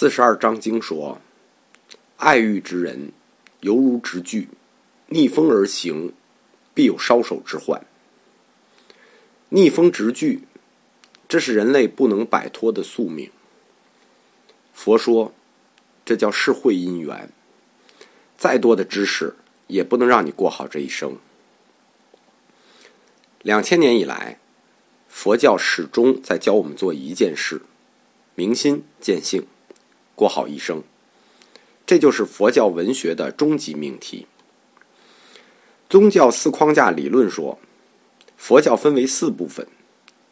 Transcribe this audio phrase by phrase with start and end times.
[0.00, 1.20] 四十二章经说
[2.16, 3.12] ：“爱欲之人，
[3.60, 4.48] 犹如直炬，
[5.08, 6.14] 逆风而行，
[6.72, 7.84] 必有烧手之患。
[9.50, 10.40] 逆风直炬，
[11.28, 13.30] 这是人类不能摆脱的宿命。
[14.72, 15.34] 佛说，
[16.06, 17.30] 这叫世会因缘。
[18.38, 19.34] 再多的知识，
[19.66, 21.18] 也不能让你过好这一生。
[23.42, 24.40] 两千年以来，
[25.10, 27.60] 佛教始终在教我们做一件事：
[28.34, 29.46] 明心见性。”
[30.20, 30.82] 过好一生，
[31.86, 34.26] 这就是佛教文学的终极命题。
[35.88, 37.58] 宗教四框架理论说，
[38.36, 39.66] 佛教分为四部分：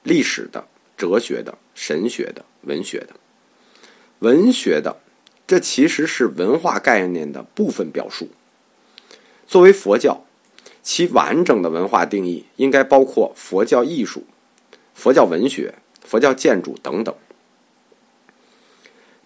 [0.02, 3.16] 历史的、哲学的、神学的、文学的。
[4.18, 5.00] 文学的，
[5.46, 8.28] 这其实是文化概念的部分表述。
[9.46, 10.22] 作为佛教，
[10.82, 14.26] 其完整的文化定义应该包括佛教艺术、
[14.92, 17.14] 佛教文学、佛教建筑等等。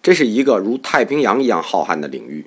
[0.03, 2.45] 这是一个如太平洋一样浩瀚的领域。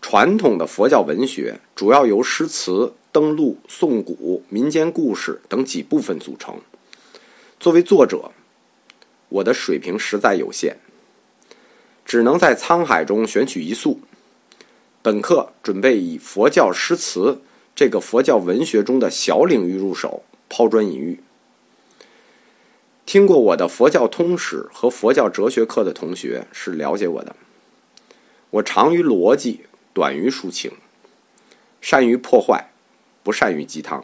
[0.00, 6.60] 传统的佛教文学主要由诗词、登录、颂古、民间故事等几部分组成。
[7.58, 8.30] 作为作者，
[9.28, 10.76] 我的水平实在有限，
[12.04, 13.98] 只能在沧海中选取一粟。
[15.02, 17.42] 本课准备以佛教诗词
[17.74, 21.20] 这个佛教文学中的小领域入手，抛砖引玉。
[23.12, 27.36] 听过我的佛教通史和佛教哲学课的同学是了解我的。
[28.48, 30.72] 我长于逻辑，短于抒情，
[31.82, 32.72] 善于破坏，
[33.22, 34.02] 不善于鸡汤。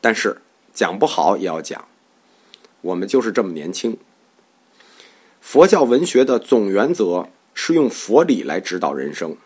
[0.00, 0.40] 但是
[0.72, 1.88] 讲不好也要讲，
[2.80, 3.98] 我们就是这么年轻。
[5.40, 9.36] 佛教文学的总原则是用佛理来指导人生，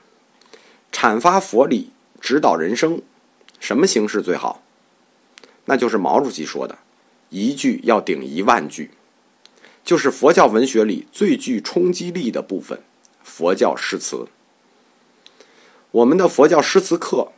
[0.92, 3.00] 阐发佛理，指导人生，
[3.58, 4.62] 什么形式最好？
[5.64, 6.76] 那就是毛主席说的。
[7.30, 8.90] 一句要顶一万句，
[9.84, 12.82] 就是佛教文学里最具冲击力的部分——
[13.22, 14.26] 佛教诗词。
[15.92, 17.30] 我们的佛教诗词课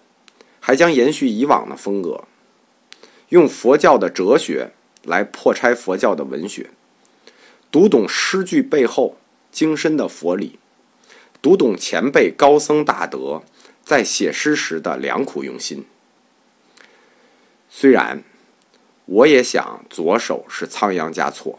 [0.60, 2.24] 还将延续以往的风格，
[3.28, 4.72] 用佛教的哲学
[5.04, 6.70] 来破拆佛教的文学，
[7.70, 9.18] 读懂诗句背后
[9.50, 10.58] 精深的佛理，
[11.42, 13.42] 读懂前辈高僧大德
[13.84, 15.84] 在写诗时的良苦用心。
[17.68, 18.24] 虽然。
[19.04, 21.58] 我也想，左手是仓央嘉措，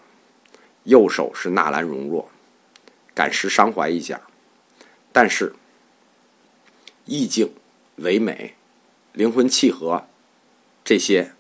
[0.84, 2.30] 右手是纳兰容若，
[3.14, 4.22] 感时伤怀一下。
[5.12, 5.53] 但是，
[7.06, 7.52] 意境
[7.98, 8.56] 唯美，
[9.12, 10.08] 灵魂契合，
[10.86, 11.34] 这些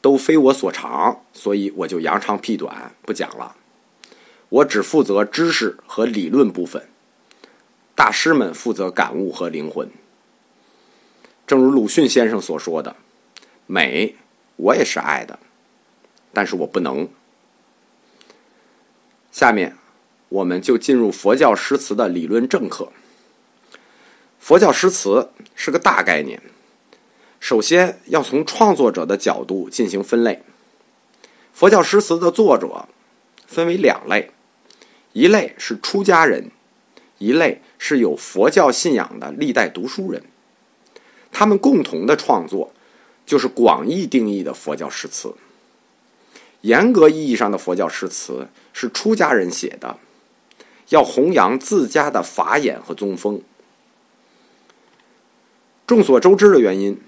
[0.00, 3.56] 都非我所长，所以我就扬长避短，不讲了。
[4.48, 6.88] 我只负责知识和理论部分，
[7.96, 9.90] 大师们负责感悟和灵魂。
[11.46, 12.94] 正如鲁迅先生所说的
[13.66, 14.14] ：“美。”
[14.56, 15.38] 我也是爱的，
[16.32, 17.08] 但是我不能。
[19.30, 19.76] 下面，
[20.30, 22.90] 我们就进入佛教诗词的理论正课。
[24.38, 26.40] 佛教诗词是个大概念，
[27.38, 30.42] 首先要从创作者的角度进行分类。
[31.52, 32.88] 佛教诗词的作者
[33.46, 34.30] 分为两类，
[35.12, 36.50] 一类是出家人，
[37.18, 40.22] 一类是有佛教信仰的历代读书人，
[41.32, 42.72] 他们共同的创作。
[43.26, 45.34] 就是广义定义的佛教诗词。
[46.62, 49.98] 严格意义上的佛教诗词是出家人写的，
[50.88, 53.42] 要弘扬自家的法眼和宗风。
[55.86, 57.00] 众所周知的原因，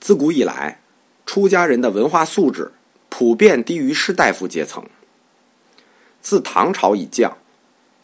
[0.00, 0.80] 自古以来，
[1.26, 2.72] 出家人的文化素质
[3.10, 4.84] 普遍低于士大夫阶层。
[6.22, 7.36] 自唐朝以降，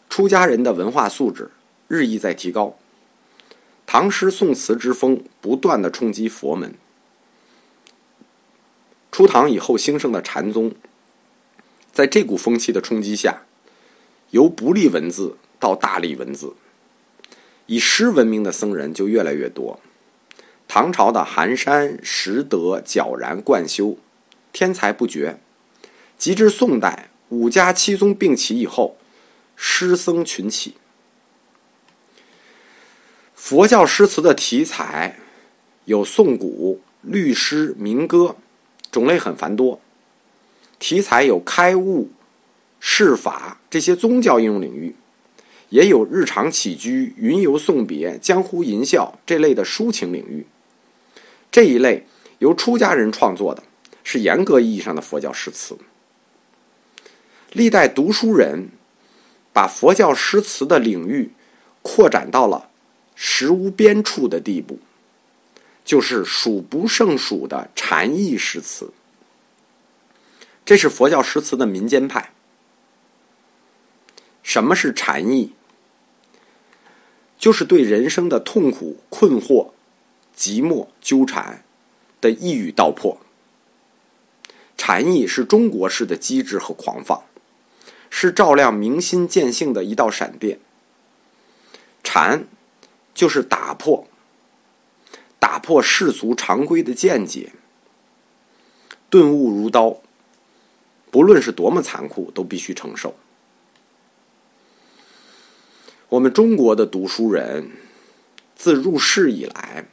[0.07, 1.49] 出家人的文化素质
[1.87, 2.77] 日益在提高。
[3.93, 6.75] 唐诗宋词之风不断的冲击佛门。
[9.11, 10.73] 初唐以后兴盛的禅宗，
[11.91, 13.41] 在这股风气的冲击下，
[14.29, 16.53] 由不立文字到大立文字，
[17.65, 19.81] 以诗闻名的僧人就越来越多。
[20.69, 23.97] 唐朝的寒山、拾得、皎然、贯休，
[24.53, 25.41] 天才不绝。
[26.17, 28.95] 及至宋代，五家七宗并起以后，
[29.57, 30.75] 诗僧群起。
[33.41, 35.17] 佛教诗词的题材
[35.85, 38.35] 有颂古、律诗、民歌，
[38.91, 39.81] 种类很繁多。
[40.77, 42.11] 题材有开悟、
[42.79, 44.95] 释法这些宗教应用领域，
[45.69, 50.45] 也有日常起居、云游送别、江湖吟啸这类的抒情领域。
[51.51, 52.05] 这一类
[52.37, 53.63] 由出家人创作的，
[54.03, 55.75] 是严格意义上的佛教诗词。
[57.51, 58.69] 历代读书人
[59.51, 61.31] 把佛教诗词的领域
[61.81, 62.67] 扩展到了。
[63.23, 64.79] 实无边处的地步，
[65.85, 68.91] 就是数不胜数的禅意诗词。
[70.65, 72.33] 这是佛教诗词的民间派。
[74.41, 75.53] 什么是禅意？
[77.37, 79.69] 就是对人生的痛苦、困惑、
[80.35, 81.63] 寂寞、纠缠
[82.19, 83.21] 的一语道破。
[84.75, 87.21] 禅意是中国式的机智和狂放，
[88.09, 90.59] 是照亮明心见性的一道闪电。
[92.03, 92.45] 禅
[93.21, 94.07] 就是打破、
[95.37, 97.51] 打破世俗常规的见解，
[99.11, 100.01] 顿悟如刀，
[101.11, 103.13] 不论是多么残酷，都必须承受。
[106.09, 107.69] 我们中国的读书人，
[108.55, 109.85] 自入世以来，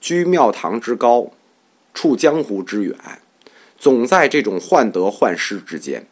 [0.00, 1.30] 居庙堂之高，
[1.94, 2.96] 处江湖之远。
[3.78, 6.08] 总在这种患得患失之间，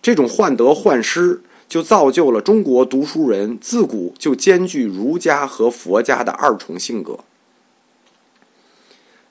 [0.00, 1.42] 这种患得患失
[1.72, 7.20] 就造就了中国读书人自古就兼具儒家和佛家的二重性格。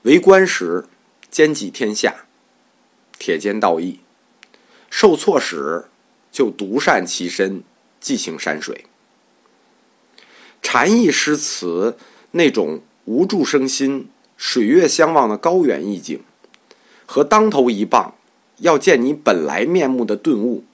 [0.02, 0.86] 为官时
[1.30, 2.24] 兼济天下，
[3.16, 4.00] 铁肩道义；
[4.90, 5.84] 受挫时
[6.32, 7.62] 就独善其身，
[8.00, 8.86] 寄情山水。
[10.60, 11.96] 禅意诗词
[12.32, 16.20] 那种无助生心、水月相望的高远意境。
[17.06, 18.16] 和当头一棒，
[18.56, 20.64] 要见你本来面目的顿悟，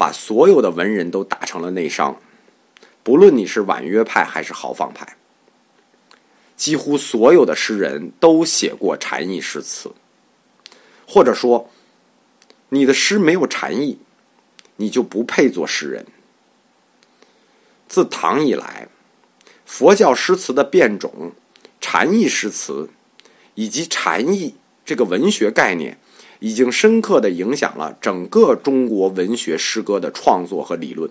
[0.00, 2.18] 把所有的文人都打成了内伤。
[3.02, 5.06] 不论你是婉约派还是豪放派，
[6.56, 9.92] 几乎所有的诗人都写过禅意诗词。
[11.06, 11.68] 或者说，
[12.70, 13.98] 你的诗没有禅意，
[14.76, 16.06] 你就不配做诗人。
[17.86, 18.88] 自唐以来，
[19.66, 21.32] 佛教诗词的变种，
[21.78, 22.88] 禅意诗词，
[23.54, 24.54] 以及禅意。
[24.82, 25.99] 这个文学概念
[26.40, 31.10] 已经深刻的影响了整个中国文学诗歌的创作和理论。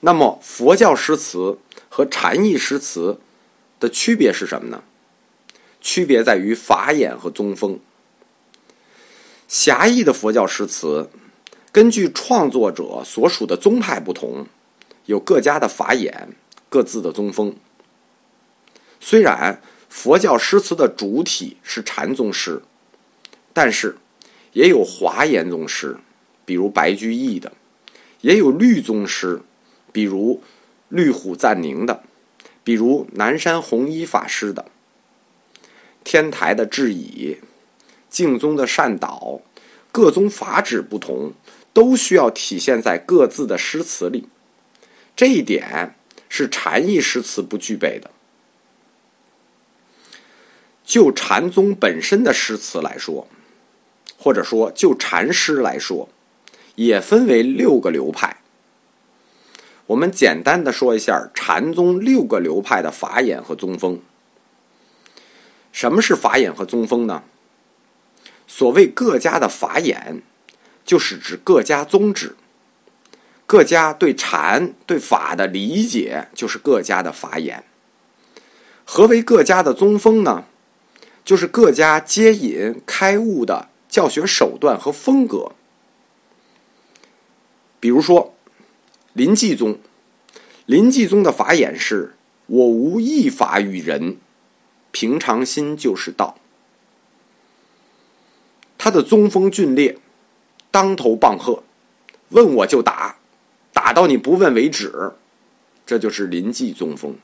[0.00, 1.58] 那么，佛教诗词
[1.88, 3.18] 和禅意诗词
[3.80, 4.82] 的区别是什么呢？
[5.80, 7.80] 区别在于法眼和宗风。
[9.48, 11.10] 狭义的佛教诗词，
[11.72, 14.46] 根据创作者所属的宗派不同，
[15.06, 16.30] 有各家的法眼，
[16.68, 17.56] 各自的宗风。
[19.00, 19.60] 虽然。
[19.88, 22.60] 佛教诗词的主体是禅宗诗，
[23.56, 23.96] 但是
[24.52, 25.96] 也有华严宗诗，
[26.44, 27.52] 比如白居易的；
[28.20, 29.40] 也有律宗诗，
[29.92, 30.42] 比如
[30.90, 32.02] 绿虎赞宁的，
[32.62, 34.66] 比如南山弘一法师的。
[36.04, 37.38] 天台的智以，
[38.10, 39.40] 净宗的善导，
[39.90, 41.32] 各宗法旨不同，
[41.72, 44.28] 都需要体现在各自的诗词里。
[45.16, 45.94] 这一点
[46.28, 48.10] 是禅意诗词不具备的。
[50.84, 53.26] 就禅宗本身的诗词来说，
[54.18, 56.08] 或者说就禅师来说，
[56.74, 58.38] 也分为六个流派。
[59.86, 64.00] 我们简单的说一下禅宗六个流派的法眼和宗风。
[65.70, 67.22] 什么是法眼和宗风呢？
[68.48, 70.22] 所谓各家的法眼，
[70.84, 72.30] 就是指各家宗旨；
[73.46, 77.64] 各家对禅对法的理解，就是各家的法眼。
[78.84, 80.44] 何为各家的宗风呢？
[81.24, 85.52] 就是各家接引开悟的教学手段和风格。
[87.80, 88.34] 比如说，
[89.14, 89.78] 临济宗，
[90.66, 92.14] 临济宗的法眼是
[92.44, 94.18] “我无一法与人，
[94.90, 96.36] 平常心就是道”。
[98.76, 99.96] 他的宗风峻烈，
[100.70, 101.62] 当头棒喝，
[102.28, 103.16] 问我就打，
[103.72, 105.14] 打到你不问为止，
[105.86, 107.16] 这就是临济宗风。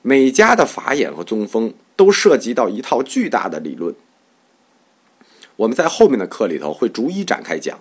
[0.00, 1.74] 每家的法眼和宗风。
[1.96, 3.94] 都涉及到一套巨大的理论，
[5.56, 7.78] 我们在后面的课里头会逐一展开讲，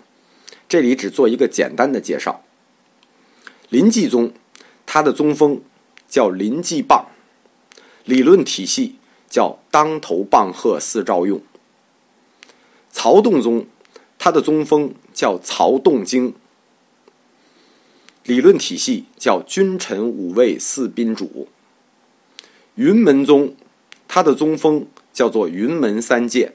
[0.70, 2.44] 这里只做一个简单的介绍。
[3.70, 4.32] 临济宗，
[4.86, 5.62] 他的宗风
[6.08, 7.08] 叫临济棒，
[8.06, 8.96] 理论体系
[9.30, 11.42] 叫当头棒喝四照用。
[12.92, 13.65] 曹洞宗，
[14.18, 16.36] 他的宗风叫曹洞经，
[18.24, 21.48] 理论体系叫君臣五位四宾主。
[22.75, 23.56] 云门宗。
[24.06, 26.53] 他的宗风叫做云门三剑，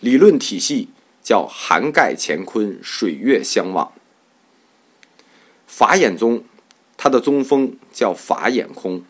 [0.00, 0.88] 理论体系
[1.22, 3.92] 叫涵盖乾坤，水月相望。
[5.66, 6.44] 法眼宗，
[6.96, 9.02] 他的宗风叫法眼空，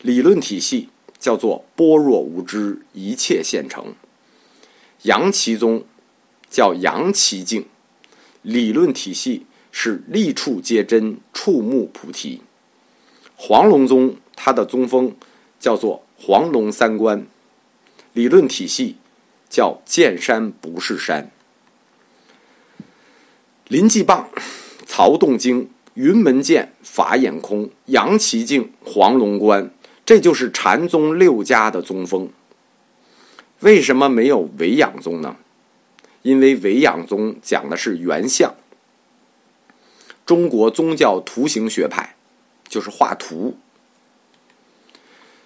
[0.00, 3.94] 理论体系叫做般若无知，一切现成。
[5.02, 5.84] 杨岐宗
[6.50, 7.66] 叫杨岐净，
[8.42, 12.42] 理论体系是立处皆真，触目菩提。
[13.36, 15.14] 黄龙宗，他的宗风
[15.58, 16.02] 叫做。
[16.22, 17.26] 黄龙三观
[18.12, 18.96] 理论体系
[19.50, 21.30] 叫见山不是山。
[23.68, 24.30] 临济棒、
[24.86, 29.70] 曹洞经、云门剑、法眼空、杨岐净、黄龙观，
[30.06, 32.30] 这就是禅宗六家的宗风。
[33.60, 35.36] 为什么没有维养宗呢？
[36.22, 38.54] 因为维养宗讲的是原相。
[40.24, 42.14] 中国宗教图形学派
[42.68, 43.58] 就是画图。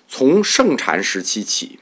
[0.09, 1.79] 从盛禅时期起，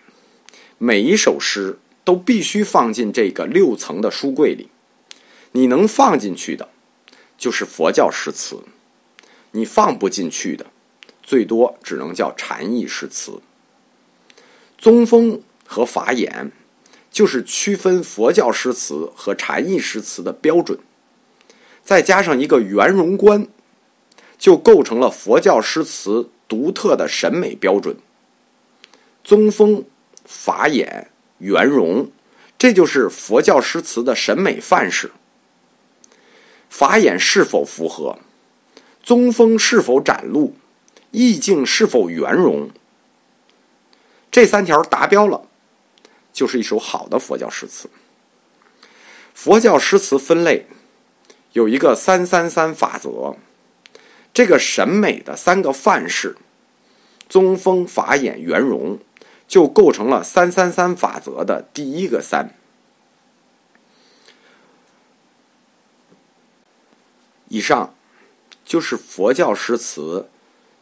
[0.78, 4.68] 每一首诗都必须放进这个六层的书柜里。
[5.52, 6.68] 你能放进去的，
[7.36, 8.64] 就是佛教诗词；
[9.50, 10.66] 你放不进去的，
[11.22, 13.40] 最多只能叫禅意诗词。
[14.78, 16.50] 宗风和法眼，
[17.10, 20.78] 就是区分佛教诗词和禅意诗词的标准。
[21.82, 23.46] 再加上一个圆融观，
[24.38, 27.96] 就构成了佛教诗词独特的审美标准。
[29.22, 29.84] 宗风、
[30.24, 31.10] 法眼、
[31.42, 32.08] 圆融，
[32.56, 35.10] 这就是佛教诗词的审美范式。
[36.70, 38.20] 法眼是否符合？
[39.02, 40.54] 宗风是否展露？
[41.10, 42.70] 意境是否圆融？
[44.30, 45.48] 这三条达标了，
[46.32, 47.90] 就是一首好的佛教诗词。
[49.34, 50.66] 佛教诗词分类
[51.54, 53.34] 有一个“三三三”法则，
[54.32, 56.36] 这个审美的三个范式——
[57.28, 59.00] 宗风、法眼、圆融。
[59.52, 62.54] 就构成了三三三法则的第一个三。
[67.48, 67.94] 以上
[68.64, 70.30] 就是佛教诗词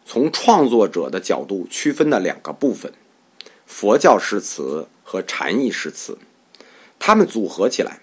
[0.07, 2.93] 从创作者的角度区分的两个部分：
[3.67, 6.17] 佛教诗词和禅意诗词。
[7.00, 7.99] 它们组合起来，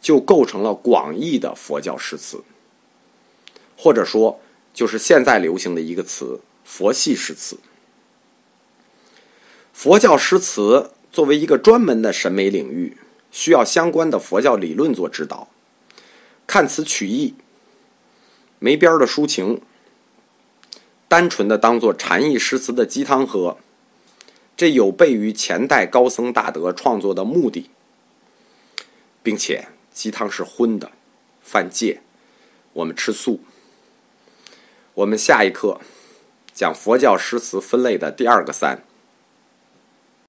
[0.00, 2.44] 就构成了广义的佛教诗词，
[3.76, 4.40] 或者说，
[4.72, 7.58] 就是现在流行的一个词——佛系诗词。
[9.78, 12.96] 佛教诗词作为一个专门的审美领域，
[13.30, 15.46] 需要相关的佛教理论做指导。
[16.48, 17.36] 看词取意，
[18.58, 19.60] 没边儿的抒情，
[21.06, 23.56] 单纯的当做禅意诗词的鸡汤喝，
[24.56, 27.70] 这有悖于前代高僧大德创作的目的，
[29.22, 30.90] 并且鸡汤是荤的，
[31.40, 32.00] 犯戒。
[32.72, 33.44] 我们吃素。
[34.94, 35.80] 我们下一课
[36.52, 38.82] 讲佛教诗词分类的第二个三。